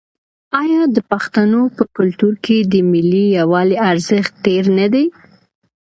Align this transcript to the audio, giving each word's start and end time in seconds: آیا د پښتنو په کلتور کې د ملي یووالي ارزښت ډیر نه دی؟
آیا 0.61 0.81
د 0.95 0.97
پښتنو 1.11 1.61
په 1.75 1.83
کلتور 1.95 2.33
کې 2.45 2.57
د 2.71 2.73
ملي 2.91 3.25
یووالي 3.37 3.77
ارزښت 3.91 4.33
ډیر 4.45 4.63
نه 4.79 4.87
دی؟ 4.93 5.05